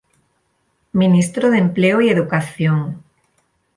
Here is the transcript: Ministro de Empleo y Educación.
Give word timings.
Ministro 0.93 1.51
de 1.51 1.59
Empleo 1.59 2.01
y 2.01 2.09
Educación. 2.09 3.03